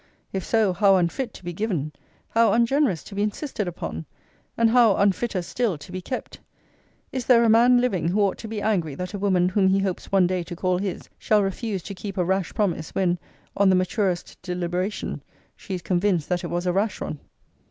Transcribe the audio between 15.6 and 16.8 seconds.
is convinced that it was a